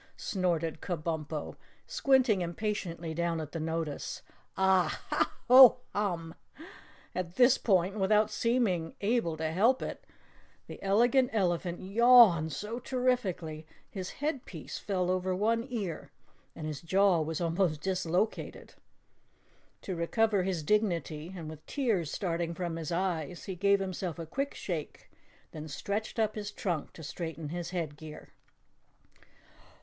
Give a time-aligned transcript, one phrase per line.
[0.17, 4.23] snorted Kabumpo, squinting impatiently down at the notice.
[4.57, 5.31] "Ah, Hah!
[5.47, 6.33] HOH, HUM!"
[7.13, 10.03] At this point, and without seeming able to help it,
[10.65, 16.09] the Elegant Elephant yawned so terrifically his head piece fell over one ear,
[16.55, 18.73] and his jaw was almost dislocated.
[19.83, 24.25] To recover his dignity and with tears starting from his eyes, he gave himself a
[24.25, 25.11] quick shake,
[25.51, 28.29] then stretched up his trunk to straighten his headgear.